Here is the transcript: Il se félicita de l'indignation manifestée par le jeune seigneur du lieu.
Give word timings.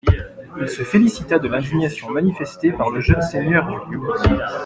Il 0.59 0.67
se 0.67 0.81
félicita 0.81 1.37
de 1.37 1.47
l'indignation 1.47 2.09
manifestée 2.09 2.71
par 2.71 2.89
le 2.89 3.01
jeune 3.01 3.21
seigneur 3.21 3.85
du 3.85 3.97
lieu. 3.97 4.09